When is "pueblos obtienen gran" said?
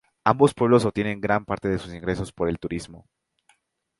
0.55-1.45